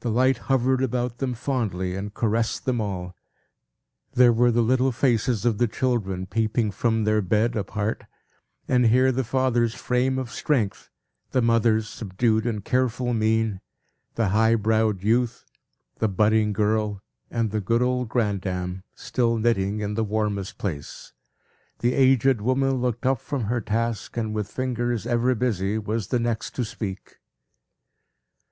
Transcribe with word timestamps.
The 0.00 0.10
light 0.10 0.38
hovered 0.50 0.82
about 0.82 1.18
them 1.18 1.32
fondly, 1.32 1.94
and 1.94 2.12
caressed 2.12 2.64
them 2.64 2.80
all. 2.80 3.14
There 4.14 4.32
were 4.32 4.50
the 4.50 4.62
little 4.64 4.90
faces 4.90 5.44
of 5.44 5.58
the 5.58 5.68
children, 5.68 6.26
peeping 6.26 6.72
from 6.72 7.04
their 7.04 7.22
bed 7.22 7.54
apart, 7.54 8.02
and 8.66 8.86
here 8.86 9.12
the 9.12 9.22
father's 9.22 9.72
frame 9.72 10.18
of 10.18 10.32
strength, 10.32 10.90
the 11.30 11.40
mother's 11.40 11.88
subdued 11.88 12.46
and 12.46 12.64
careful 12.64 13.14
mien, 13.14 13.60
the 14.16 14.30
high 14.30 14.56
browed 14.56 15.04
youth, 15.04 15.44
the 16.00 16.08
budding 16.08 16.52
girl, 16.52 17.00
and 17.30 17.52
the 17.52 17.60
good 17.60 17.80
old 17.80 18.08
grandam, 18.08 18.82
still 18.96 19.36
knitting 19.36 19.78
in 19.78 19.94
the 19.94 20.02
warmest 20.02 20.58
place. 20.58 21.12
The 21.78 21.92
aged 21.94 22.40
woman 22.40 22.80
looked 22.80 23.06
up 23.06 23.20
from 23.20 23.44
her 23.44 23.60
task, 23.60 24.16
and, 24.16 24.34
with 24.34 24.48
fingers 24.50 25.06
ever 25.06 25.32
busy, 25.36 25.78
was 25.78 26.08
the 26.08 26.18
next 26.18 26.56
to 26.56 26.64
speak. 26.64 27.18